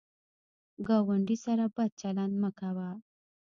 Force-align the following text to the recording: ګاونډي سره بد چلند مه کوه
ګاونډي 0.87 1.37
سره 1.45 1.65
بد 1.75 1.91
چلند 2.01 2.33
مه 2.41 2.49
کوه 2.59 2.89